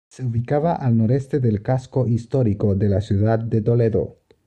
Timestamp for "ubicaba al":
0.25-0.97